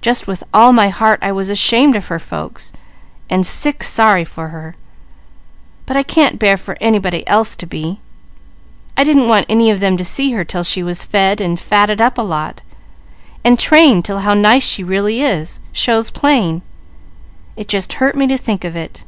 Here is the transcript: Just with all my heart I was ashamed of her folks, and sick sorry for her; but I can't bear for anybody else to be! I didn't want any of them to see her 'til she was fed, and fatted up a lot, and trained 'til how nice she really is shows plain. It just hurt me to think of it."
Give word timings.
Just 0.00 0.28
with 0.28 0.44
all 0.54 0.72
my 0.72 0.90
heart 0.90 1.18
I 1.22 1.32
was 1.32 1.50
ashamed 1.50 1.96
of 1.96 2.06
her 2.06 2.20
folks, 2.20 2.72
and 3.28 3.44
sick 3.44 3.82
sorry 3.82 4.24
for 4.24 4.50
her; 4.50 4.76
but 5.86 5.96
I 5.96 6.04
can't 6.04 6.38
bear 6.38 6.56
for 6.56 6.76
anybody 6.80 7.26
else 7.26 7.56
to 7.56 7.66
be! 7.66 7.98
I 8.96 9.02
didn't 9.02 9.26
want 9.26 9.44
any 9.48 9.68
of 9.72 9.80
them 9.80 9.96
to 9.96 10.04
see 10.04 10.30
her 10.30 10.44
'til 10.44 10.62
she 10.62 10.84
was 10.84 11.04
fed, 11.04 11.40
and 11.40 11.58
fatted 11.58 12.00
up 12.00 12.16
a 12.16 12.22
lot, 12.22 12.62
and 13.42 13.58
trained 13.58 14.04
'til 14.04 14.20
how 14.20 14.34
nice 14.34 14.62
she 14.62 14.84
really 14.84 15.20
is 15.22 15.58
shows 15.72 16.10
plain. 16.12 16.62
It 17.56 17.66
just 17.66 17.94
hurt 17.94 18.16
me 18.16 18.28
to 18.28 18.38
think 18.38 18.62
of 18.62 18.76
it." 18.76 19.02